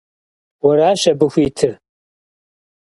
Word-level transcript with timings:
Уэращ 0.65 1.01
абы 1.11 1.27
хуитыр. 1.33 1.71